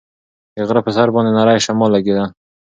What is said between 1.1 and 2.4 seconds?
باندې نری شمال لګېده.